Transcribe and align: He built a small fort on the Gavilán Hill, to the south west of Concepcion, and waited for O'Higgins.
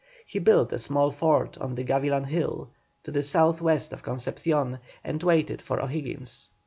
He 0.25 0.39
built 0.39 0.73
a 0.73 0.79
small 0.79 1.11
fort 1.11 1.59
on 1.59 1.75
the 1.75 1.83
Gavilán 1.83 2.25
Hill, 2.25 2.71
to 3.03 3.11
the 3.11 3.21
south 3.21 3.61
west 3.61 3.93
of 3.93 4.01
Concepcion, 4.01 4.79
and 5.03 5.21
waited 5.21 5.61
for 5.61 5.79
O'Higgins. 5.79 6.49